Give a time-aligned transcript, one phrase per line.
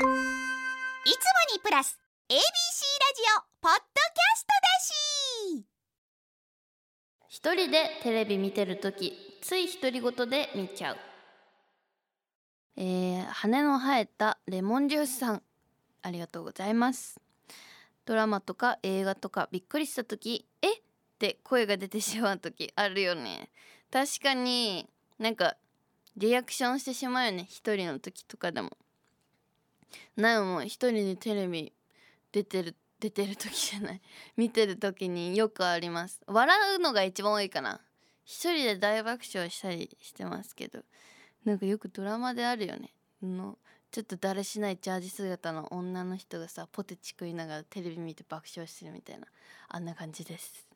[0.00, 0.08] いつも
[1.54, 1.98] にプラス
[2.30, 2.42] ABC ラジ
[3.38, 4.48] オポッドキャスト
[5.52, 5.66] だし。
[7.28, 10.96] 一人でテレビ見てるときつい独り言で見ちゃう。
[12.78, 15.42] えー、羽の生えたレモンジュースさん。
[16.00, 17.20] ありがとうございます。
[18.06, 20.78] ドラマとか映画とかびっくりした時え？
[20.78, 20.80] っ
[21.18, 23.50] て声が出てしまう時あるよね。
[23.92, 24.88] 確かに
[25.18, 25.58] なんか
[26.16, 27.46] リアクションしてしまうよね。
[27.50, 28.70] 一人の時とかでも。
[30.16, 31.72] なおも一人でテレビ
[32.32, 34.00] 出てる出てる時じゃない。
[34.36, 36.20] 見てる時によくあります。
[36.26, 37.80] 笑うのが一番多いかな。
[38.24, 40.84] 一人で大爆笑したりしてますけど。
[41.44, 42.94] なんかよくドラマであるよね。
[43.22, 43.58] の
[43.90, 49.26] ちょっとだらしないジャージ姿の女の人がさポテチ食いながらテレビ見て爆笑してるみたいな。
[49.68, 50.68] あんな感じです。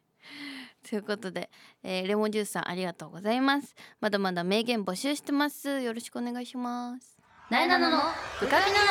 [0.88, 1.50] ということで、
[1.82, 3.74] えー、レモンジュースさんありがとうございます。
[4.00, 5.80] まだまだ名言募集してます。
[5.82, 7.15] よろしくお願いします。
[7.48, 7.98] なえなのの
[8.40, 8.90] ブカビなの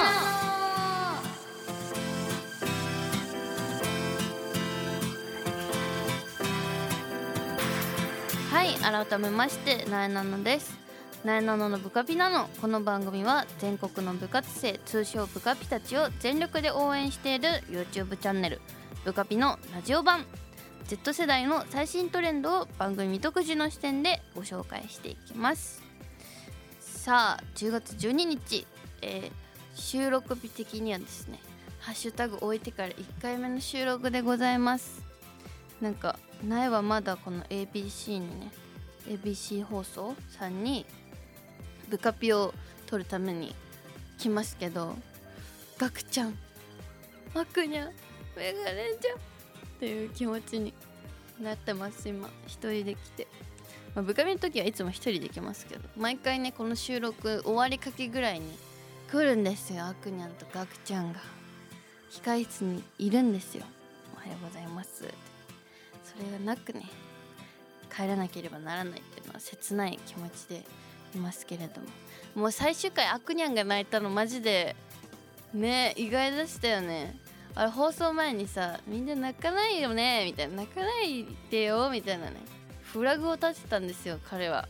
[8.49, 10.79] はい改めましてなえなのです。
[11.25, 18.61] なえなののブカピなのこの番組は全国の部活生通称ブカピたちを全力で応援している YouTube チャンネル
[19.03, 20.25] ブカピのラジオ版。
[20.87, 25.84] Z 世代の最新トレンドを番組独自の視点でご紹介していきます。
[27.05, 28.65] さあ10月12日、
[29.03, 31.39] えー、収録日的にはですね
[31.79, 35.03] ハッシュタグ置いてから1回目の収録でございます。
[35.79, 38.51] なんか苗はまだこの ABC にね
[39.07, 40.83] ABC 放送さんに
[41.91, 42.55] ブカピを
[42.87, 43.53] 撮るために
[44.17, 44.95] 来ますけど
[45.77, 46.35] ガクちゃん
[47.35, 47.85] マクニャ
[48.35, 49.19] メガネちゃんっ
[49.79, 50.73] ていう気持ちに
[51.39, 52.31] なってます今。
[52.47, 53.27] 一人で来て、
[53.95, 58.45] まあ、ブカピの時はいつも一人で来ますけど毎回ねこの収録終わりかけぐらいに
[59.09, 59.85] 来るんですよ。
[59.85, 61.19] アクニャンとガクちゃんが。
[62.23, 63.65] 控室にいるんですよ。
[64.15, 65.03] おはようございます
[66.03, 66.83] それがなくね
[67.93, 70.63] 帰らなければならないっていうのは切ない気持ちで
[71.13, 71.87] いますけれども。
[72.35, 74.75] もう最終回アクニャンが泣いたのマジで
[75.53, 77.17] ね意外でしたよね。
[77.53, 80.63] あれ放送前にさみんな泣かないよねみたいな。
[80.63, 82.54] 泣かないでよみたいなね。
[82.95, 84.69] フラグを立てたんですよ彼は。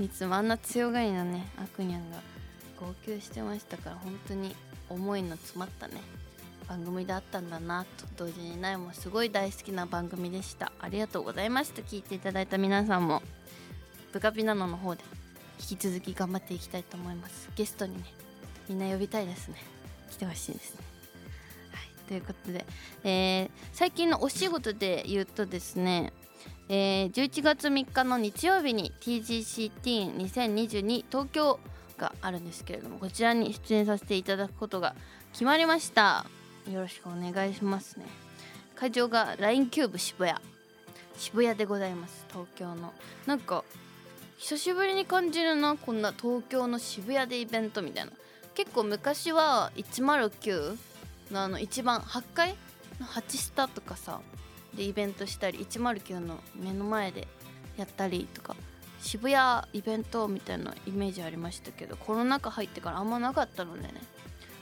[0.00, 2.18] いつもあんな強がりなねアクニャンが。
[2.78, 4.54] 号泣してましたから本当に
[4.88, 5.94] 思いの詰まったね。
[6.68, 10.70] 番組であったんだなと同時にナイもすごい大好きな番組でした。
[10.78, 11.82] ありがとうございました。
[11.82, 13.24] 聞いていただいた皆さんも。
[14.12, 15.02] ブカピナノの方で
[15.58, 17.50] 引き続き頑張っていきたいと思います。
[17.56, 18.04] ゲストにね
[18.68, 19.56] みんな呼びたいですね。
[20.12, 20.80] 来てほしいですね。
[21.72, 21.88] はい。
[22.06, 22.64] ということで、
[23.02, 26.12] えー、最近のお仕事で言うとですね
[26.74, 31.60] えー、11月3日の日曜日に TGC ティーン2022東京
[31.98, 34.94] があるんですけれどもこちらに出演させていただくことが
[35.32, 36.24] 決まりました。
[36.70, 38.06] よろしくお願いしますね。
[38.74, 40.38] 会場が LINE キューブ渋谷。
[41.18, 42.24] 渋谷でございます。
[42.30, 42.94] 東京の。
[43.26, 43.64] なんか
[44.38, 48.12] 久しぶりに感じるなこんな東京の渋谷でイベントみたいな。
[48.54, 50.78] 結構昔は109
[51.32, 52.54] のあの一番8階
[52.98, 54.22] の8スタとかさ
[54.76, 57.28] でイベントしたり109の目の前で
[57.76, 58.56] やったりとか
[59.00, 63.94] 渋谷イベントみたいなイメージありましたけどコロナ禍入ってからあんまなかったのでね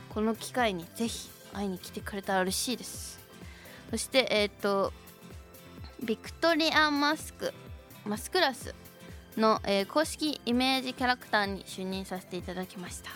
[0.09, 3.21] この機会にぜひ会いに来てくれたら嬉しいです。
[3.91, 4.93] そしてえっ、ー、と
[6.03, 7.53] ビクトリアマスク
[8.05, 8.75] マスクラス
[9.37, 13.11] の、えー、公式イメージキャラクターに就任させていただきました。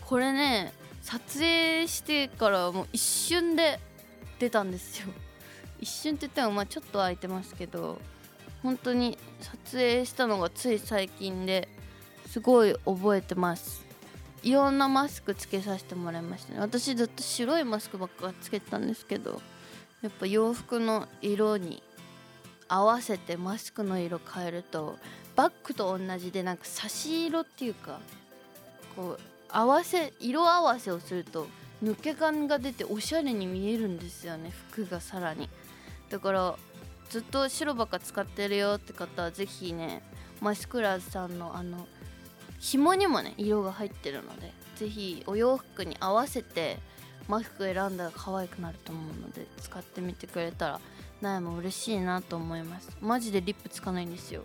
[0.00, 0.72] これね
[1.02, 3.78] 撮影してからもう一瞬で
[4.38, 5.08] 出たんですよ。
[5.80, 7.98] 一瞬って言ってもまあちょっと空いてますけど
[8.62, 11.68] 本当に撮影したのがつい最近で
[12.26, 13.84] すごい覚えてます。
[14.42, 16.60] いろんなマスクつけさせてもらいましたね。
[16.60, 19.40] 私ずっと白いマスクばっかつけてたんですけど
[20.02, 21.82] やっぱ洋服の色に
[22.68, 24.98] 合わせてマスクの色変えると
[25.34, 28.00] バッグと同じでなんか差し色っていうか
[28.94, 31.46] こう合わせ色合わせをすると
[31.82, 34.52] 抜け感が出ておしゃれに見えるんですよね。
[34.70, 35.48] 服がさらに。
[36.10, 36.56] だから
[37.10, 40.02] ずっと白ばっか使ってるよって方は是非ね
[40.40, 41.86] マスクラーズさんのあの
[42.58, 46.78] 紐にもね色が入ってるので是非お洋服に合わせて
[47.28, 50.80] マスク選んだら可愛くなると思うので使ってみてくれたら
[51.20, 52.96] 苗も嬉しいなと思います。
[53.00, 54.44] マジでリップつかないんですよ。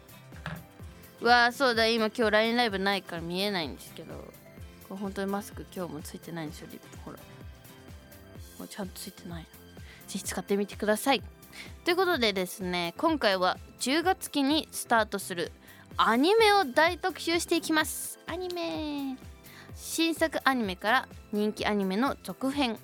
[1.22, 4.16] うわーそうだ今今日 LINE ライブないから見えないんですけど
[4.90, 6.98] これ本当にマスク今日もついてないんですよリップ。
[7.06, 7.18] ほら。
[8.58, 9.44] もうちゃんとついてない。
[9.44, 9.50] の
[10.08, 11.22] ぜひ使ってみてください。
[11.86, 15.52] ということでですね今回は10月期にスタートする
[15.98, 18.20] アニメを大特集していきます。
[18.26, 19.18] アニメ。
[19.76, 22.78] 新作アニメから人気アニメの続編。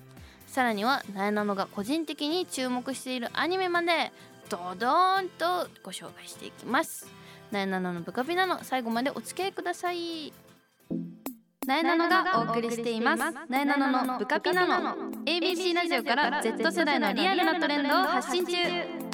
[0.46, 4.12] さらにはなえなのが個人的に注目しているアニメまで
[4.48, 7.06] ドドーンとご紹介していきます。
[7.50, 10.32] なえなののブカピナの最後までお付き合いください
[11.68, 13.22] なえなのがお送りしています。
[13.46, 14.96] なえなののブカピナの。
[15.26, 18.54] ABC ラジオから Z 世代のリアルなトレンドを発信中。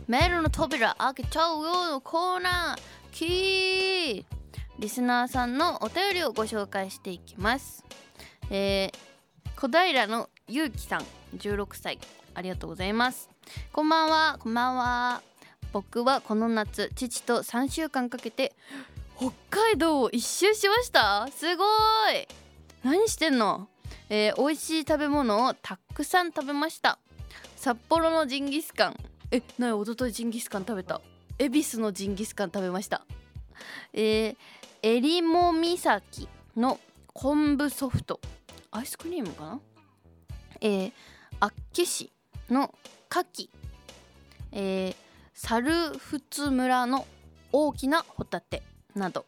[0.09, 3.13] メールの扉開けちゃうよのコーナー。
[3.13, 4.25] キー。
[4.79, 7.85] リスナーさんのお便りをご紹介していきます。
[8.49, 11.05] えー、小平のゆうきさん
[11.37, 11.99] 16歳
[12.35, 13.29] ありがとうございます。
[13.73, 14.37] こんばんは。
[14.39, 15.21] こんばんは。
[15.73, 18.53] 僕はこの夏父と3週間かけて
[19.17, 21.27] 北海道を一周しました。
[21.33, 21.67] すごい。
[22.85, 23.67] 何してんの？
[24.09, 27.01] えー、美味しい食べ物をたくさん食べました。
[27.57, 28.97] 札幌のジンギスカン。
[29.33, 31.01] えなにおとといジンギスカン食べた。
[31.41, 33.05] 恵比寿のジンギスカン食べました。
[33.93, 34.37] えー、
[34.83, 36.79] えりも岬の
[37.13, 38.21] 昆布ソフト。
[38.71, 39.61] アイスクリームかな？
[40.61, 40.93] えー、
[41.41, 42.13] 厚岸
[42.51, 42.75] の
[43.11, 43.49] 牡蠣
[44.53, 44.97] えー、
[45.35, 47.07] 猿払村の
[47.53, 48.63] 大きなホタテ
[48.95, 49.27] など。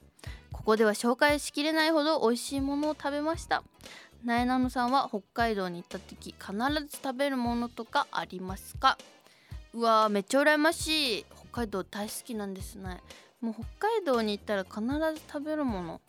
[0.53, 3.63] ここでは紹介しきれないほど美味しいものを食べました。
[4.25, 6.53] なえなのさんは北海道に行った時必
[6.87, 8.99] ず食べるものとかありますか？
[9.75, 11.27] うわめっちゃ羨ましい。
[11.51, 13.01] 北海道大好きなんですね。
[13.41, 16.01] もう北海道に行ったら必ず食べるもの。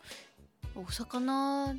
[0.74, 1.74] お魚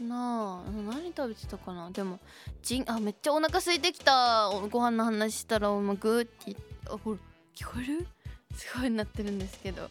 [0.00, 0.70] なあ。
[0.70, 1.90] 何食べてたかな？
[1.90, 2.18] でも
[2.62, 4.48] ジンあめっちゃお腹空いてきた。
[4.70, 6.56] ご飯の話したらもうグーって
[6.86, 7.18] あほら
[7.54, 8.06] 聞こえる？
[8.56, 9.88] すごいなってるんですけど。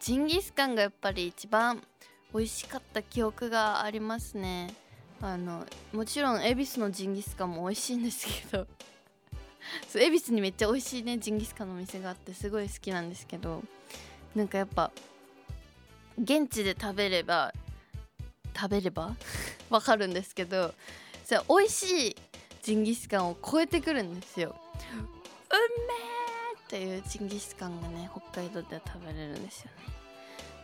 [0.00, 1.82] ジンギスカンがやっぱり一番
[2.32, 4.74] 美味しかった記憶がありますね。
[5.20, 8.66] あのもちろん恵比寿のジンギスカンも美味しいんですけど。
[9.88, 13.62] そう恵比寿にめっちゃ美味しいねジンギスカンのお店があってすごい好きなんですけど。
[14.34, 14.92] なんかやっぱ
[16.16, 17.52] 現地で食べれば
[18.60, 19.14] 食べれば？
[19.70, 20.74] わかるんですけど
[21.24, 22.16] それ美味しい
[22.62, 24.54] ジンギスカンを超えてくるんですよ。
[24.92, 29.70] うんめーっていうジンギスカンがね北海道では食べれるんですよね。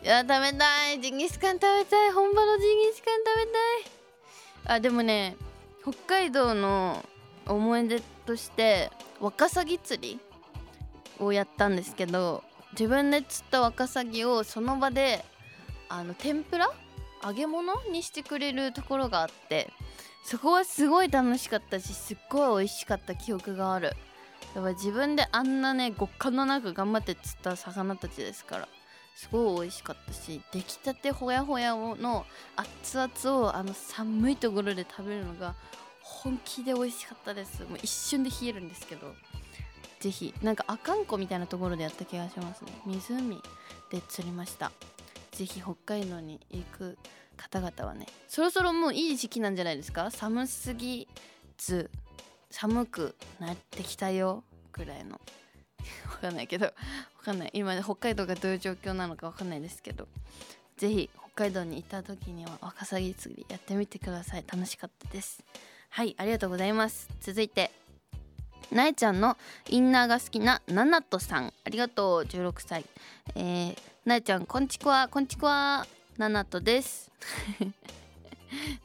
[0.02, 1.00] いや食べたい。
[1.00, 2.12] ジンギスカン食べたい。
[2.12, 4.76] 本場のジンギスカン食べたい。
[4.76, 5.37] あでもね
[5.82, 7.04] 北海道の
[7.46, 8.90] 思い出として
[9.20, 10.20] ワカサギ釣り
[11.19, 15.25] をやったんですけど自分で釣ったワカサギをその場で
[15.88, 16.70] あの天ぷら
[17.26, 19.73] 揚げ物にしてくれるところがあって
[20.25, 23.93] そこはすごい楽しかったしすっごい美味しかった記憶がある。
[24.55, 28.69] やっぱ自分であんなね極寒の中頑張って釣った魚たちですから
[29.14, 32.25] すごい美味しかったし出来たてほやほやの
[32.55, 35.55] 熱々をあの寒いところで食べるのが
[36.00, 37.62] 本気で美味しかったです。
[37.64, 39.14] もう一瞬で冷えるんですけど
[40.00, 42.72] ぜひなんか阿寒湖みたいなところでやった気がしますね。
[42.87, 43.43] 湖
[43.90, 44.72] で釣りました。
[45.37, 46.97] ぜひ北海道に行く
[47.37, 50.11] 方々はねそろそろもういい時期なんじゃないですか？
[50.11, 51.06] 寒すぎ
[51.59, 51.91] ず
[52.50, 54.43] 寒くなってきたよ
[54.73, 55.21] ぐらいの。
[56.11, 56.73] わかんないけどわ
[57.23, 57.50] かんない。
[57.53, 60.09] 今北海道がどういう状況なのかわかんないですけど。
[60.79, 64.44] ぜひ北海道に行った時にはワカサギ釣りやってみてください。
[64.50, 65.43] 楽しかったです。
[65.91, 67.09] はいありがとうございます。
[67.21, 67.71] 続いて
[68.73, 69.37] なえちゃんの
[69.69, 71.53] インナーが好きなナナトさん。
[71.65, 72.22] ありがとう。
[72.22, 72.84] 16歳。
[73.34, 75.84] えー、なえちゃんこんちくわこんちくわ。
[76.17, 77.10] ナナトです。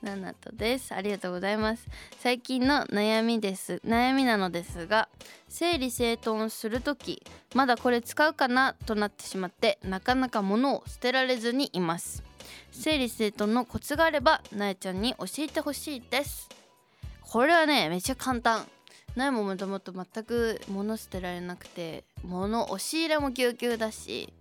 [0.01, 0.95] ナナトです。
[0.95, 1.87] ありがとうございます。
[2.17, 3.83] 最近の悩みです。
[3.85, 5.09] 悩みなのですが
[5.47, 7.21] 整理整頓する時
[7.53, 8.73] まだこれ使うかな？
[8.87, 12.23] となってしまってなかなか物を捨てられずにいます。
[12.71, 16.49] 整理整頓のコツがあればなえちゃんに教えてほしいです。
[17.21, 18.65] これはねめっちゃ簡単。
[19.15, 24.31] ないももともと全く物捨てられなくて物押し入れもぎゅうぎゅうだし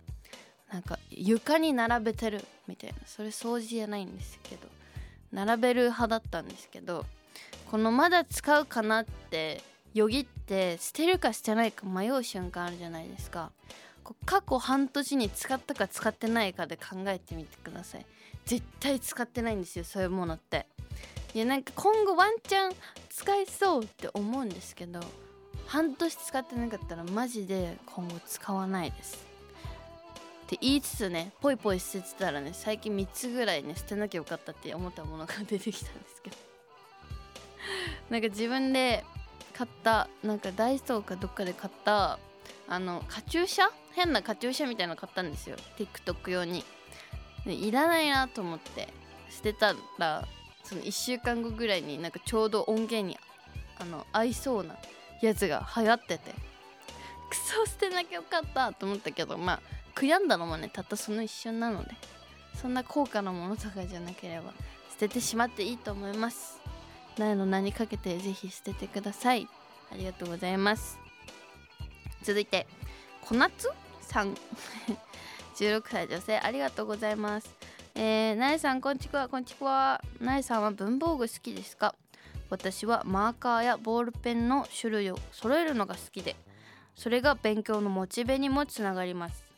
[0.71, 2.95] なんか床に並べてるみたいな。
[3.05, 4.67] それ掃除じゃないんですけど。
[5.31, 7.05] 並べる派だったんですけど
[7.69, 9.63] このまだ使うかなって
[9.93, 13.51] よぎって捨てるか捨てないか迷う瞬間あるじゃないですか。
[14.25, 18.05] 過去半年に使ったか使ってないかで考えてみてください。
[18.45, 20.65] 絶対使ってないんですよそういうものって。
[21.33, 22.73] いやなんか今後ワンチャン
[23.09, 24.99] 使えそうって思うんですけど
[25.65, 29.30] 半年使ってなかったらマジで今後使わないです。
[30.51, 36.35] って言いつつねポイポイ捨ててたらね最近3つぐらいね捨てなきゃよかったって思ったものが出てきたんですけど。
[38.11, 39.05] なんか自分で
[39.53, 42.19] 買ったなんかダイソーかどっかで買った
[42.67, 43.69] あのカチューシャ？
[43.93, 45.55] 変なカチューシャみたいなの買ったんですよ。
[45.77, 46.65] TikTok 用に。
[47.45, 48.89] でいらないなと思って
[49.29, 50.27] 捨てたら
[50.65, 53.17] その1週間後ぐらいになんかちょうど音源に
[53.79, 54.75] あの合いそうな
[55.21, 56.33] やつが流行ってて。
[57.31, 61.91] クソ捨てなきゃよかったと思ったけどまあ悔やんだのもねたったその一瞬なので
[62.61, 64.53] そんな高価なものとかじゃなければ
[64.91, 66.59] 捨ててしまっていいと思います。
[67.17, 69.47] 苗の名にかけてぜひ捨ててください。
[69.91, 70.99] ありがとうございます。
[72.23, 72.67] 続いて
[73.21, 73.69] 小夏
[74.01, 74.35] さん。
[75.55, 77.53] 16歳女性ありがとうございます。
[77.93, 80.01] えー、なえさんこんちくわこんちくわ。
[80.19, 81.93] なえさんは文房具好きですか？
[82.49, 86.35] 私はマーカーやボールペンの種類を揃えるのが好きで
[86.95, 89.50] それが勉強のモチベにもつながります。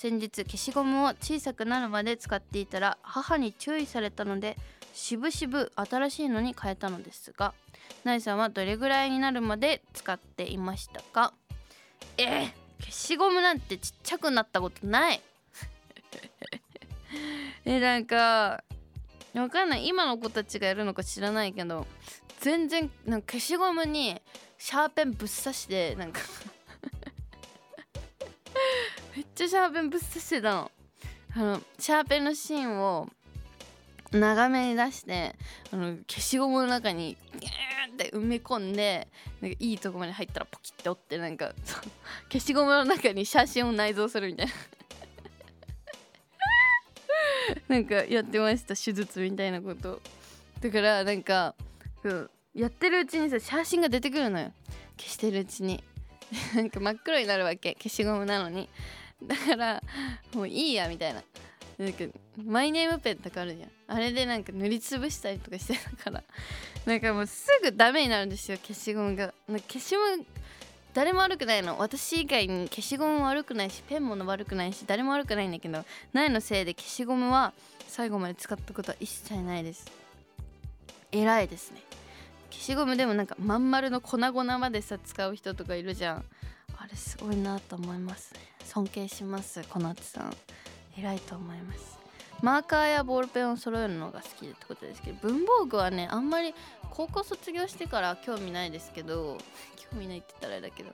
[0.00, 4.56] 先日消しゴムを小さくなるまで使っていたら母に注意されたので
[4.94, 7.52] しぶしぶ新しいのに変えたのですが
[8.04, 11.34] なえさんはどれぐらいになるまで使っていましたか？
[12.16, 15.20] えー、消しゴムなんてちっちゃくなったことない。
[17.66, 18.64] えなんか
[19.34, 19.86] わかんない。
[19.86, 21.86] 今の子たちがやるのか知らないけど
[22.38, 24.18] 全然なんか消しゴムに
[24.56, 26.20] シャーペンぶっ刺してなんか
[29.16, 30.70] めっちゃシャーペンぶっ刺してたの。
[31.34, 33.08] あのシャーペンの芯を
[34.12, 35.36] 長めに出して
[35.70, 39.06] あの消しゴムの中にギューって埋め込んで
[39.40, 41.52] なんかいいとこまで入ったらポキッて折ってなんか
[42.28, 44.52] 消しゴムの中に写真を内蔵するみたいな。
[47.68, 50.00] なんかやってました手術みたいなこと。
[50.60, 51.54] だからなんか
[52.54, 54.52] やってるうちにさ写真が出てくるのよ。
[54.98, 55.82] 消してるうちに。
[56.54, 58.68] なんか真っ黒になるわけ消しゴムなのに。
[59.22, 59.82] だから
[60.34, 61.22] もういいやみたいな。
[61.78, 62.04] なんか
[62.44, 63.70] マイネームペンとかあるじゃん。
[63.88, 66.22] あれでなんか塗りつぶしたりとかしてたから。
[66.84, 69.32] なんかもうすぐダメになるんですよ消しゴムが。
[69.48, 70.26] 消しゴム
[70.92, 71.78] 誰も悪くないの。
[71.78, 77.52] 私以外に消しゴム悪くないしペンも悪くないし誰も悪くないんだけどないのせいで消しゴムは
[77.88, 79.86] 最後まで使ったことは一切ないです。
[81.12, 81.80] 偉いですね。
[82.50, 86.24] 消しゴムでもなんかまん丸の粉々までさ使う人とかいるじゃん。
[86.76, 88.40] あれすごいなと思いますね。
[88.72, 90.32] 尊敬します小夏さん。
[90.96, 91.98] 偉いと思います。
[92.40, 96.54] マーカーやボールペンを揃えるのが好きってことですけど文房具はねあんまり
[96.88, 99.36] 高校卒業してから興味ないですけど
[99.92, 100.90] 興味ないって言ったらあれだけど。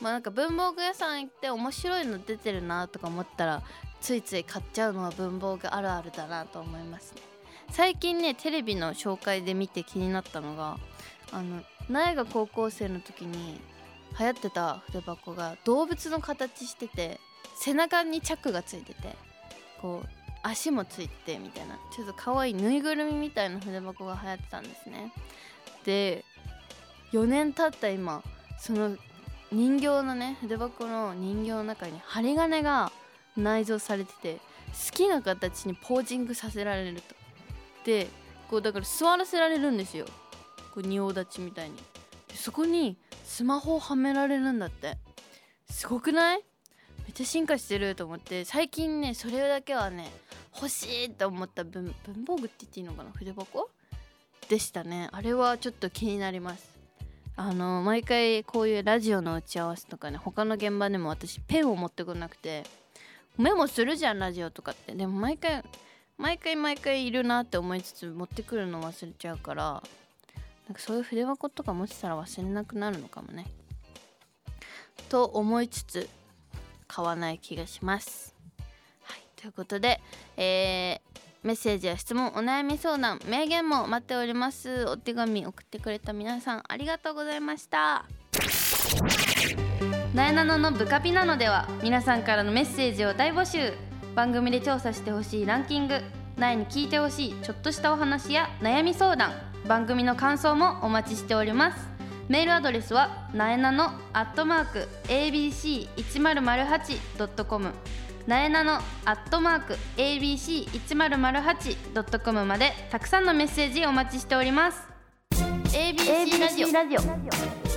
[0.00, 3.62] まあなんか文房具屋さん行って面白いの出てるなとか思ったら
[4.00, 7.22] ついつい買っちゃうのは文房具あるあるだなと思いますね。
[7.70, 10.76] 最近ねテレビの紹介で見て気になったのが
[11.30, 13.60] あの苗が高校生の時に
[14.18, 17.20] 流行ってた筆箱が動物の形してて
[17.54, 19.16] 背中にチャックがついてて
[19.80, 20.08] こう
[20.42, 25.12] 足もついてみたいなちょっと可愛いぬいぐるみみたいな筆箱が流行ってたんですね。
[25.84, 26.24] で
[27.12, 28.22] 4年経った今
[28.58, 28.96] その
[29.50, 32.90] 人形のね筆箱の人形の中に針金が
[33.36, 34.34] 内蔵されてて
[34.72, 37.14] 好きな形にポージングさせられると。
[37.84, 38.08] で
[38.48, 40.06] こうだから座らせられるんですよ。
[40.74, 41.76] こう仁王立ちみたいに。
[42.34, 44.98] そこにスマホをはめられるんだって。
[45.70, 46.44] すごくない？
[47.04, 48.44] めっちゃ進化してると思って。
[48.44, 50.10] 最近ねそれだけはね
[50.54, 53.10] 欲しいと思った文文房具って言っていいのかな？
[53.12, 53.70] 筆箱？
[54.48, 55.08] でしたね。
[55.12, 56.70] あれはちょっと気になります。
[57.36, 62.64] あの毎回こういうラジオの打ち合わせとかね他の現場でも私ペンを持ってこなくて
[63.38, 64.94] メモするじゃんラジオとかって。
[64.94, 65.64] でも毎回
[66.18, 69.82] 毎回毎回いるなって思いつつ持ってくるの忘れちゃうから
[70.72, 73.44] なんかそういう筆箱とか持ってたら忘れなくなるのかもね。
[75.10, 76.08] と思いつつ
[76.88, 78.34] 買わない気がします。
[79.02, 80.00] はいということで、
[80.38, 84.86] えー、メッセージや質問お悩み相談名言も待っております。
[84.86, 88.06] お手紙送ってくれた皆さんありがとうございました。
[90.14, 93.74] なえなののブカピなのでは皆さんからのメッセージを大募集。
[94.14, 96.00] 番組で調査してほしいランキング
[96.38, 99.51] なえに聞いてほしいちょっとしたお話や悩み相談。
[99.66, 101.92] 番組の感想もお待ちしております。
[102.28, 107.72] メールアドレスはなえなのアットマーク ABC1008.com
[108.26, 114.80] なえなのアットマーク ABC1008.com までたくさんのメッセージお待ちしております。
[115.72, 117.02] ABC ラジオラジオ。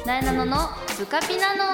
[0.06, 1.65] なえなののブカピナノ。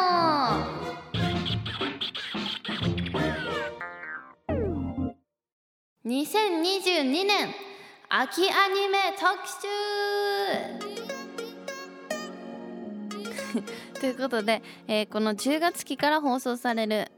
[6.06, 7.54] 2022年
[8.14, 9.70] 秋アニメ特集。
[14.02, 17.10] ということで、えー、この10月期から放送される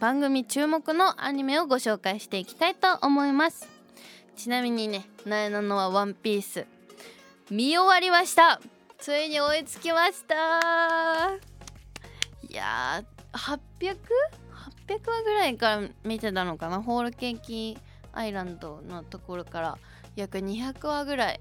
[0.00, 3.68] 番組注目のアニメをご紹介していきたいと思います。
[4.36, 6.66] ちなみにねなえなのはワンピース。
[7.50, 8.58] 見終わりました。
[8.96, 11.36] ついに追いつきました。
[12.48, 13.98] いやー 800?800
[15.04, 16.80] 話ぐらいから見てたのかな？
[16.80, 17.76] ホールケーキ
[18.14, 19.78] アイランドのところから。
[20.20, 21.40] 約200話ぐらい。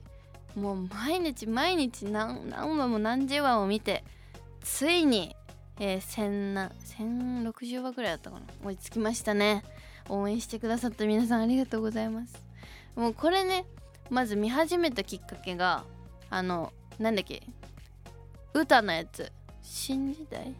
[0.56, 4.04] もう毎日毎日何話も何十話を見て
[4.64, 5.36] ついに、
[5.80, 8.46] えー、1000な1060話ぐらいだったかな。
[8.66, 9.64] 追いつきましたね。
[10.10, 12.36] 応援してくださった皆さんありがとうございます。
[12.96, 13.66] もうこれね
[14.10, 15.84] まず見始めたきっかけが
[16.30, 17.44] あのなんだっけ
[18.54, 19.32] 歌のやつ。
[19.62, 20.56] 新時代？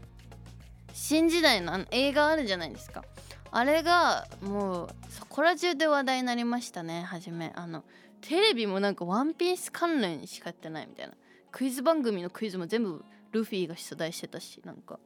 [0.94, 3.04] 新時代のあの映画あるじゃないですか。
[3.50, 7.52] あれがもうそこら中で話題になりましたね初め。
[7.56, 7.84] あの
[8.28, 11.14] テレビもなんかワンピース関連しかやってないみたいな。
[11.50, 15.00] クイズ番組のクイズも全部ルフィが出題してたしなんか。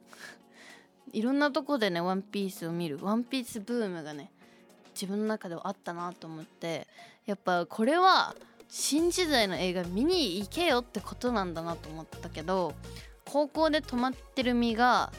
[1.12, 2.98] いろんなとこでねワンピースを見る。
[3.00, 4.32] ワンピースブームがね
[4.92, 6.88] 自分の中ではあったなと思って。
[7.24, 8.34] やっぱこれは
[8.68, 12.74] 新時代の映画見に行けよってことなんだなと思ったけど
[13.24, 15.12] 高校で止まってる身が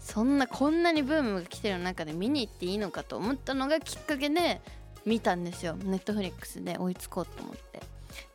[0.00, 4.60] そんなこんなにブームが来てる中で見に行っていいのかと思ったのがきっかけで
[5.08, 5.74] 見たんですよ。
[5.74, 7.82] ネットフリックスで追いつこうと思って。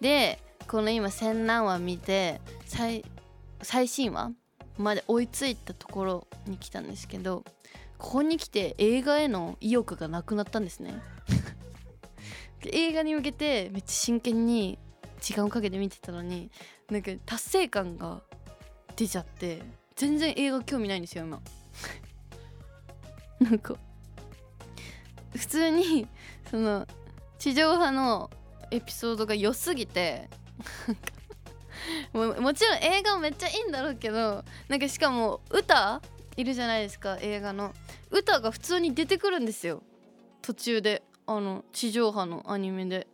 [0.01, 3.05] でこの今千何話見て最
[3.61, 4.31] 最新話
[4.77, 7.43] まで追いついたところに来たんですけど
[7.97, 10.95] ここに来て映画への意欲がなくなったんですね。
[12.71, 14.79] 映画に向けてめっちゃ真剣に
[15.21, 16.49] 時間をかけて見てたのに
[16.89, 18.21] なんか達成感が
[18.95, 19.61] 出ちゃって
[19.95, 21.41] 全然映画興味ないんですよ今。
[23.39, 23.75] なんか
[25.35, 26.07] 普通に
[26.53, 26.85] その
[27.39, 28.29] 地上波の
[28.69, 30.29] エピソードが良すぎて
[32.13, 35.99] ももちろん映画めっちゃいいんだろうけどなんかしかも歌
[36.37, 37.73] いるじゃないですか映画の。
[38.11, 39.81] 歌が普通に出てくるんですよ。
[40.43, 43.07] 途中であの地上波のアニメで。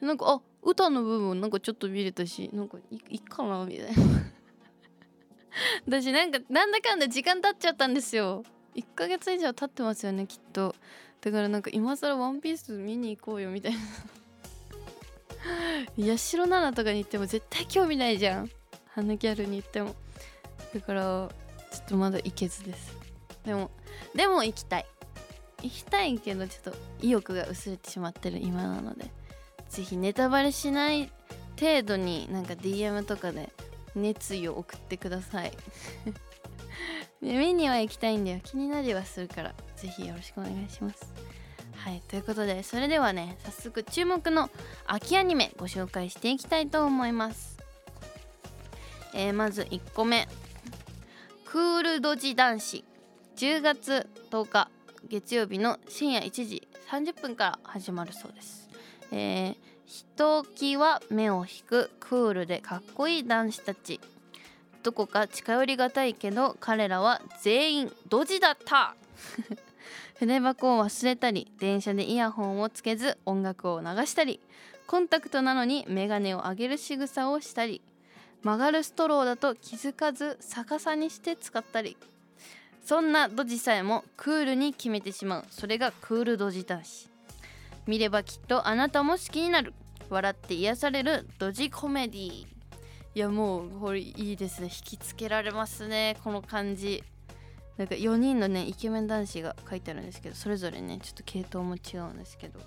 [0.00, 3.92] なんかあ歌の部分なんかちょっと見れたしなんかいいっかなみたいな。
[5.84, 8.44] 私なんかなんだかんだ時間経っちゃったんですよ。
[8.76, 10.76] 1ヶ月以上経ってますよねきっと。
[11.24, 13.78] だからなんか今更ワンピース見に行こうよみたいな。
[15.96, 18.50] 八代奈々とかに行っても絶対興味ないじゃん。
[18.88, 19.94] 花ギャルに行っても。
[20.74, 21.30] だから
[21.72, 22.94] ちょっとまだ行けずです。
[23.42, 23.70] でも
[24.14, 24.86] でも行きたい。
[25.62, 29.10] 行きたいけどちょっと意欲が薄れてしまってる今なので。
[29.70, 31.10] 是非ネタバレしない
[31.58, 33.50] 程度になんか DM とかで
[33.94, 35.52] 熱意を送ってください。
[37.32, 38.40] 見には行きたいんだよ。
[38.44, 39.54] 気になりはするから。
[39.76, 41.12] 是非よろしくお願いします。
[41.76, 44.48] はいということでそれではね早速注目の
[44.86, 47.58] 秋アニメご紹介していきたいと思います。
[49.14, 50.28] えー、まず1個目。
[51.44, 52.84] クールドジ男子。
[53.36, 54.70] 10月10日
[55.08, 58.68] 月曜日の深夜1時30分から始まるそうです、
[59.10, 59.56] えー、
[59.86, 64.00] ひときわ目を引くクールでかっこいい男子たち。
[64.84, 68.94] どこか近寄りがたいけど彼らは全員ドジだった。
[70.20, 74.40] 筆箱を忘れたり電車でイヤホンをつけず音楽を流したり。
[74.86, 77.80] コンタクトなのに眼鏡を上げる仕草をしたり。
[78.42, 81.96] 曲がるストローだと気づかず逆さにして使ったり。
[82.84, 85.44] そんなドジさえもクールに決めてしまう。
[85.50, 87.08] それがクールドジ男子
[87.86, 89.72] 見ればきっとあなたも好きになる。
[90.10, 92.53] 笑って癒されるドジコメディ
[93.14, 94.66] いやもうこれいいですね。
[94.66, 96.16] 引きつけられますね。
[96.24, 97.04] この感じ。
[97.76, 102.60] なんか4人のねイケメン男子が書いてあるんですけどそれぞれねちょっと系統も違うんですけど。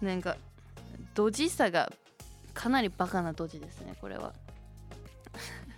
[0.00, 0.36] なんか
[1.14, 1.90] ドジさが
[2.52, 4.32] かなりバカなドジですねこれは。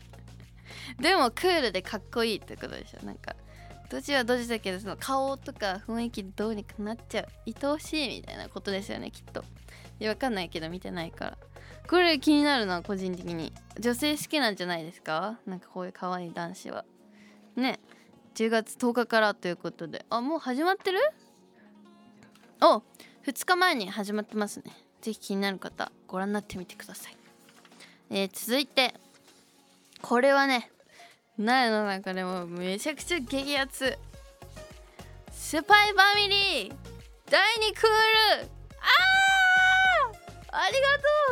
[1.01, 3.05] でもクールでかっこいいってことでしょ。
[3.05, 3.35] なんか
[3.91, 7.29] ドジはドジだけどその顔とか雰囲気どうにかなっちゃう。
[7.47, 9.45] 愛おしいみたいなことですよねきっと。
[9.99, 11.39] いやわかんないけど見てないから。
[11.89, 13.53] これ気になるな個人的に。
[13.81, 15.39] 女性好きなんじゃないですか？
[15.47, 16.85] なんかこういう可愛い男子は。
[17.57, 17.81] ね。
[18.35, 20.05] 10月10日からということで。
[20.11, 20.99] あもう始まってる？
[22.61, 22.83] お
[23.27, 24.65] 2日前に始まってますね。
[25.01, 27.17] 是非気になる方ご覧になってみてください、
[28.11, 28.95] えー、続いて。
[30.03, 30.71] これはね
[31.39, 33.97] 苗の中でもめちゃくちゃ激アツ。
[35.31, 36.75] スパイファミリー
[37.31, 38.51] 第2クール。
[38.81, 40.57] あー！
[40.57, 41.28] ありがとう！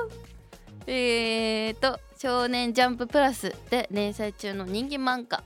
[0.89, 5.43] えーと「少年ジャンププラス」で連載中の人気漫画、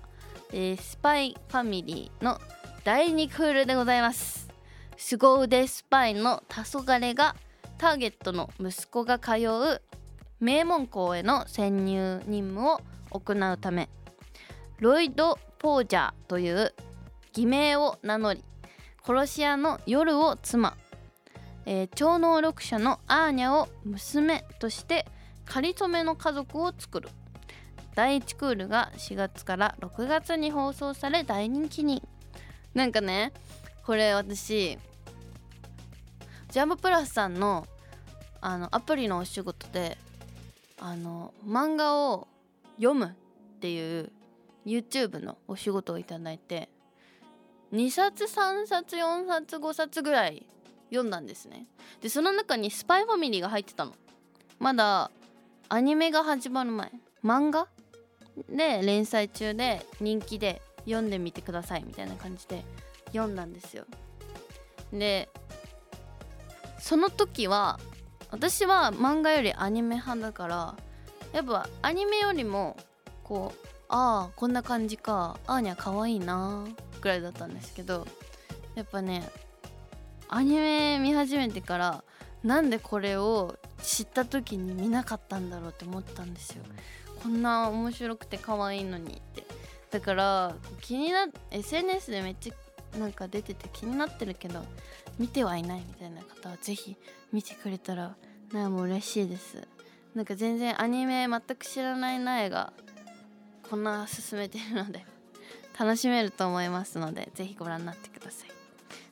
[0.53, 2.39] えー、スパイファミリーの
[2.85, 4.49] 第2クールでございます。
[4.99, 7.35] 凄腕スパイの黄昏が
[7.79, 9.81] ターゲットの息子が通う
[10.41, 13.89] 名門校への潜入任務を行うため
[14.79, 16.75] ロイド・ポージャーという
[17.33, 18.45] 偽名を名乗り
[19.03, 20.77] 殺し屋の夜を妻、
[21.65, 25.07] えー、超能力者のアーニャを娘として
[25.51, 27.09] 仮初めの家族を作る。
[27.97, 32.05] 第1クールが4月から6月に放送され大人気に。
[32.73, 33.33] なんかね
[33.85, 34.79] これ私
[36.53, 37.67] ジャンププラスさんの
[38.41, 39.99] あのアプリのお仕事で
[40.79, 42.29] あの漫画を
[42.77, 44.13] 読むっていう
[44.65, 46.69] YouTube のお仕事をいただいて
[47.73, 50.47] 2冊3冊4冊5冊ぐらい
[50.91, 51.67] 読んだんですね。
[52.01, 53.95] でその中に「スパイファミリー」が入ってたの。
[54.61, 55.11] まだ
[55.73, 56.91] アニメが始まる前。
[57.25, 57.69] 漫画？
[58.49, 62.65] で連載中で人気で読んでみてくださいみたいな感じで
[63.13, 63.85] 読んだんですよ。
[64.93, 65.29] で
[66.81, 67.79] その時は
[68.33, 70.75] 私は漫画よりアニメ派だから
[71.33, 72.77] やっぱアニメよりも
[73.23, 76.67] こうああこんな感じかあーにゃかわいいな
[77.01, 78.09] ぐらいだったんですけど
[78.75, 79.23] やっぱね
[80.29, 82.05] アニメ見始めてから
[82.43, 86.65] なんでこれを知った時に見なかったんだろうって思ったんですよ。
[87.23, 89.45] こんな面白くて可愛いのにって。
[89.91, 94.65] だから気にな SNS でめっちゃなんか出てて気になってるけど
[95.19, 96.97] 見てはいないみたいな方は是非
[97.33, 98.15] 見てくれたら
[98.53, 99.67] なあもう嬉しいです。
[100.15, 102.73] なんか全然アニメ全く知らない苗が
[103.69, 105.05] こんな進めてるので
[105.79, 108.51] 楽しめると思いますので是非ご覧になってください。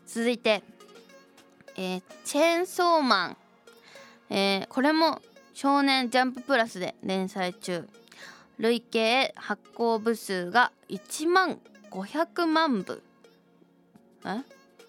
[0.06, 0.62] 続いて、
[1.80, 3.36] えーチェーンソーマン、
[4.30, 5.22] えーこれも
[5.54, 7.88] 少年ジャンププラスで連載中。
[8.58, 11.60] 累計発行部数が1万
[11.92, 13.00] 500万部。
[14.26, 14.42] え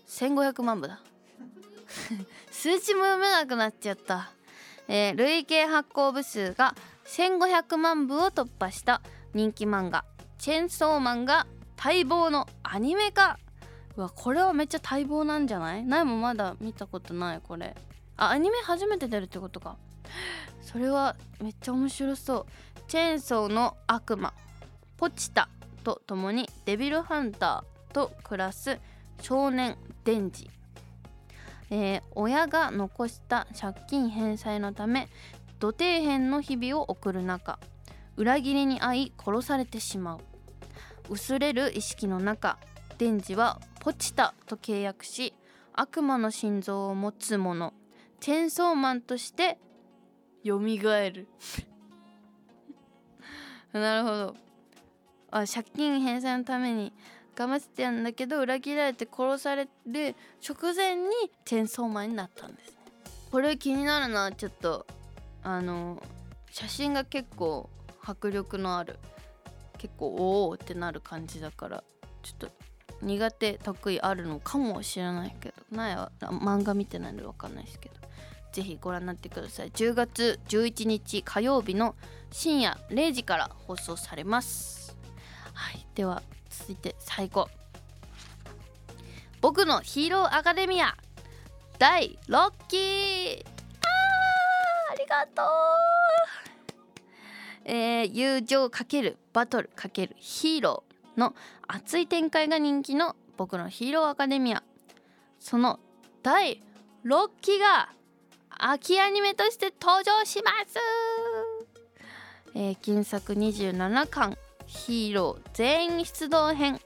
[0.07, 0.99] ？1500万部だ。
[2.49, 4.31] 数値も読めなくなっちゃった、
[4.87, 6.73] えー累計発行部数が
[7.05, 9.01] 1500万部を突破した
[9.35, 10.05] 人気漫画
[10.39, 11.45] 「チェンソーマン」が
[11.77, 13.37] 待望のアニメ化。
[13.99, 15.83] うわこれはめっちゃ待望なんじゃない？
[15.83, 17.75] ないもまだ見たことないこれ。
[18.15, 19.75] あアニメ初めて出るってことか。
[20.63, 22.45] それはめっちゃ面白そう。
[22.87, 24.33] チェーンソーの悪魔。
[24.95, 25.49] ポチタ
[25.83, 28.79] と共にデビルハンターと暮らす
[29.21, 30.49] 少年デンジ、
[31.69, 35.09] えー親が残した借金返済のため
[35.59, 37.59] 土底辺の日々を送る中。
[38.15, 40.19] 裏切りに遭い殺されてしまう。
[41.09, 42.57] 薄れる意識の中
[42.99, 45.33] デンジはポチタと契約し
[45.71, 47.73] 悪魔の心臓を持つ者
[48.19, 49.57] チェンソーマンとして
[50.45, 51.27] 蘇る。
[53.71, 54.35] なるほど。
[55.31, 56.91] あ借金返済のために
[57.37, 61.03] 頑張ってたんだけど裏切られて殺される直前に
[61.45, 62.71] チェンソーマンになったんです。
[62.71, 62.77] ね
[63.31, 64.33] これ気になるな。
[64.33, 64.85] ちょっと
[65.41, 66.03] あの
[66.51, 67.69] 写真が結構
[68.03, 68.99] 迫力のある。
[69.77, 71.81] 結構おおってなる感じだから
[72.21, 72.58] ちょっと
[73.01, 75.55] 苦手得意あるのかもしれないけど。
[75.71, 77.95] 苗は漫画見てないので分かんないですけど。
[78.51, 79.71] ぜひご覧になってください。
[79.71, 81.95] 10月11日火曜日の
[82.31, 84.97] 深夜0時から放送されます。
[85.53, 87.47] はいでは続いて最後。
[89.41, 90.95] 僕のヒーローアカデミア。
[91.77, 93.45] 第6期。
[93.81, 95.45] あありがとう。
[97.65, 100.88] えー友情×バトル×ヒーロー。
[101.19, 101.35] の
[101.67, 104.63] 熱い展開が人気の僕のヒーローアカデミア。
[105.39, 105.79] その
[106.23, 106.61] 第
[107.05, 107.89] 6期が
[108.49, 110.77] 秋アニメとして登場します、
[112.55, 116.81] えー金作27巻ヒーロー全員出動編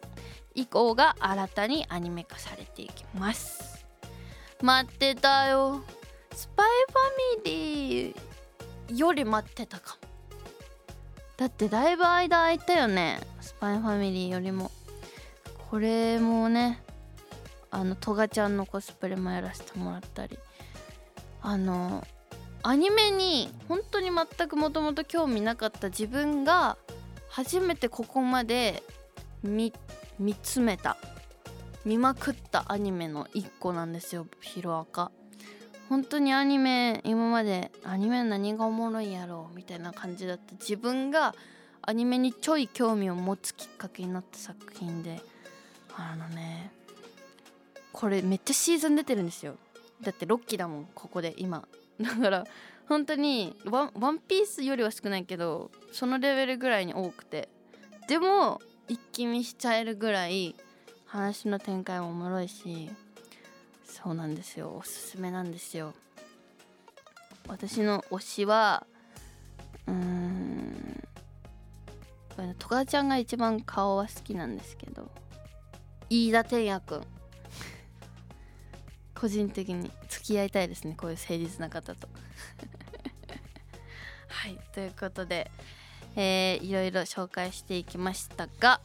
[0.55, 3.85] 以降が新たにアニメ化されていきます。
[4.61, 5.81] 待ってたよ。
[6.33, 6.65] スパイ
[7.35, 10.07] ファミリーより待ってたかも。
[11.37, 13.19] だってだいぶ間空いたよね。
[13.63, 14.71] パイファミリーよりも。
[15.71, 16.83] これもね
[17.71, 20.37] あのトガちゃんのコスプレもやらせてもらったり。
[21.41, 22.05] あの
[22.61, 26.75] アニメに本当に全くもともと興味なかった自分が
[27.29, 28.83] 初めてここまで
[29.43, 29.71] 見
[30.19, 30.97] 見つめた。
[31.85, 35.09] 見まくったアニメの一個なんですよヒロアカ。
[35.87, 41.33] 本当にアニメ今までアニメ何がおもろいやろうみたいな感じだった自分が
[41.83, 45.21] アニメにちょい興味を持つきっかけになった作品で
[45.95, 46.71] あのね
[47.91, 49.55] これめっちゃシーズン出てるんですよ。
[50.01, 51.67] だって6期だもんここで今。
[52.01, 52.43] だから
[52.87, 57.49] 本当にワンワンピースよりは少ないけどそのレベルぐらいに多くて。
[58.07, 60.55] でも一気見しちゃえるぐらい
[61.05, 62.91] 話の展開もおもろいし
[63.85, 64.75] そうなんですよ。
[64.77, 65.93] おすすめなんですよ。
[67.47, 68.85] 私の推しは
[69.87, 70.62] うーん
[72.57, 75.09] トカちゃんが一番顔は好きなんですけど
[76.09, 77.01] 飯田天也くん
[79.13, 82.07] 個人的に付き合いたいですねこういう誠実な方と。
[84.27, 85.49] はいということで、
[86.15, 88.81] えーいろいろ紹介していきましたが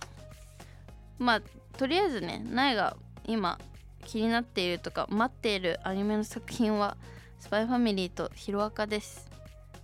[1.19, 1.43] まあ
[1.77, 3.59] とりあえずね苗が今
[4.05, 6.97] 気になっているとか待っているアニメの作品は
[7.41, 9.31] 「スパイファミリーとヒロアカです。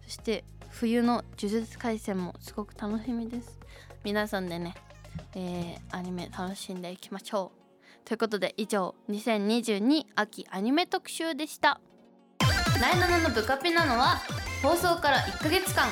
[0.04, 0.44] そして
[0.80, 3.60] 冬の呪術廻戦もすごく楽しみです。
[4.02, 4.74] 皆さんでね、
[5.34, 8.04] えーアニメ楽しんでいきましょう。
[8.04, 11.80] ということで以上2022秋アニメ特集でした。
[12.80, 14.20] ナイナナのブカピなのは
[14.62, 15.88] 放送から1ヶ月間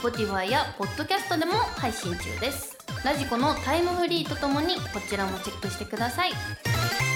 [0.00, 2.76] Spotify や Podcast でも配信中です。
[3.04, 7.15] ラジコのタイムフリーとともにこちらもチェックしてください。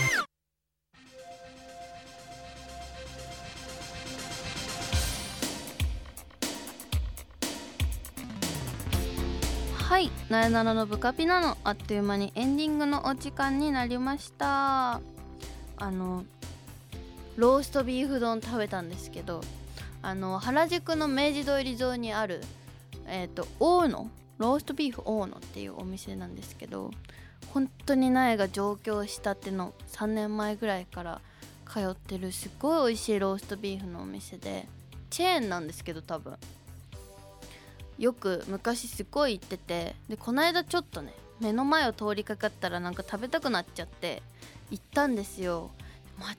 [10.31, 15.01] なえならのブカピ」なのあっという間にエンディングのお時間になりました。
[15.77, 16.25] あの
[17.37, 19.40] ローストビーフ丼食べたんですけど
[20.03, 22.43] あの原宿の明治通り沿いにある
[23.07, 26.90] えっ、と大野ローストビーフ大野っていうお店なんですけど
[27.53, 31.21] 本当に苗が上京したての3年前ぐらいから
[31.66, 34.69] 通ってるすっごい美味しいローストビーフのお店で
[35.09, 36.37] チェーンなんですけど多分。
[38.01, 44.23] よく昔すっごい行っててでこの間ちょっとね目の前を通りかかったらなんか食べたくなっちゃって
[44.71, 45.71] 行ったんですよ、
[46.19, 46.35] ま、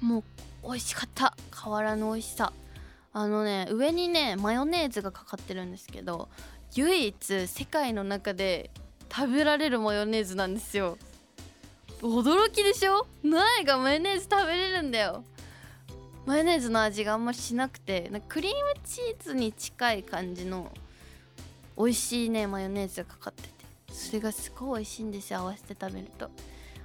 [0.00, 0.24] も
[0.64, 1.36] う美味しかった。
[1.62, 2.52] 変わらぬ美味しさ。
[3.12, 6.28] あのね上にねマヨネーズがかかってるんですけど
[6.74, 8.70] 唯一世界の中で
[9.14, 10.96] 食べられるマヨネーズなんですよ。
[12.00, 13.06] 驚きでしょ？
[13.22, 15.24] 苗がマヨネーズ食べれるんだよ。
[16.24, 20.72] マヨネーズの味があんましなくてなクリームチーズに近い感じの
[21.76, 23.48] 美味しいねマヨネーズがかかってて。
[23.92, 26.30] それがすごい美味しいんですよ合わせて食べると。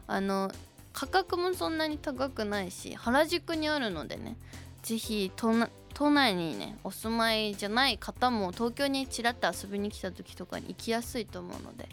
[0.07, 0.51] あの
[0.93, 4.35] 価格もそんなに高くないし原宿にあるのでね
[4.81, 11.87] ぜひ都内にねお住まいじゃない方も東京にちらっと遊びに来た時とかに行きやすいと思うので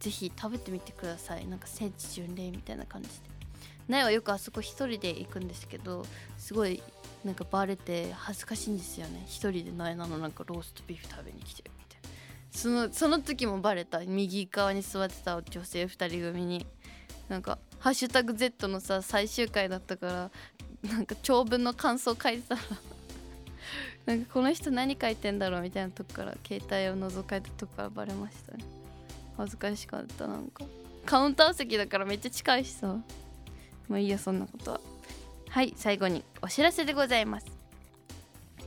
[0.00, 1.46] ぜひ食べてみてください。
[1.46, 3.14] なんか聖地巡礼みたいな感じで。
[3.88, 6.06] 苗はよくあそこ一人で行くんですけど
[6.38, 6.82] すごい
[7.24, 9.24] なんかバレて恥ずかしいんですよね。
[9.26, 11.62] 一人で苗なのなんかローストビーフ食べに来て。
[11.64, 11.70] る
[12.52, 14.00] そのその時もバレた。
[14.00, 16.66] 右側に座ってた女性2人組に。
[17.28, 20.30] なんか「ハッシュタグ #Z」のさ最終回だったから
[20.90, 22.60] なんか長文の感想書いてたら。
[24.04, 28.64] なんかこの人何書いてんだろうみたいなとこから携帯を覗かれたとこからバレましたね。
[29.36, 30.64] 恥ずかしかったなんか。
[31.06, 32.98] カウンター席だからめっちゃ近いしさ。
[33.88, 34.80] まあいいやそんなことは。
[35.48, 37.61] はい最後にお知らせでございます。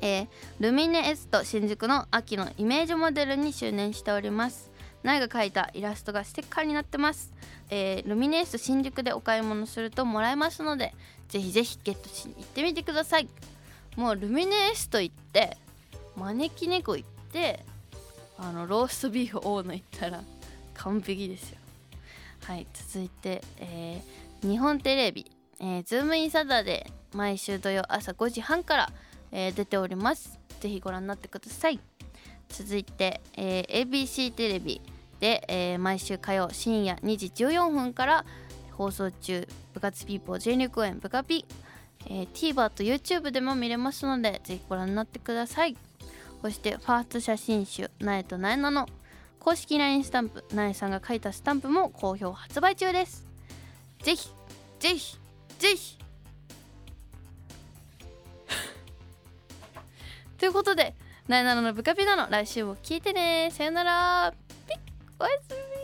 [0.01, 0.27] えー
[0.60, 4.71] ルミネエスト新宿の秋のイメージモデルに就任しております。
[5.03, 7.31] 苗が描いたイラストがステッカーになってます、
[7.69, 10.93] えールミネエスト新宿でお買い物するともらえますので
[11.29, 13.27] ぜひぜひゲットしに行ってみてください。
[13.95, 15.58] もうルミネエスト行って
[16.15, 17.63] 招き猫行って
[18.38, 20.23] あのローストビーフ大野行ったら
[20.73, 21.58] 完璧ですよ。
[22.43, 25.25] はい続いて、えー日本テレビ、
[25.60, 28.91] えー、ズームインサタで毎週土曜朝5時半から、
[29.35, 30.39] えー出ております。
[30.61, 31.79] ぜひご覧になってください。
[32.47, 34.81] 続いて、えー ABC テレビ
[35.19, 38.25] で、えー毎週火曜深夜2時14分から
[38.71, 41.45] 放送中部活ピーポー全力応援部カピ、
[42.07, 45.75] えー TVer と YouTube でも見れますのでぜひご覧になってください。
[46.41, 48.87] そしてファースト写真集「なえとなえなの」
[49.39, 53.25] 公式 LINE スタンプなえさんが書いたスタンプも好評発売中です。
[54.01, 54.29] ぜひ
[54.79, 55.17] ぜひ
[55.59, 55.97] ぜひ
[60.37, 60.95] ということで
[61.27, 63.49] 「なえなののブカピナの来週も聞いてね。
[63.51, 64.33] さよなら。
[64.67, 64.79] ピッ。
[65.19, 65.74] おやすみ。